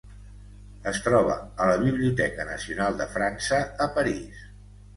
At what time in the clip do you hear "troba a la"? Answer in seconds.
1.07-1.75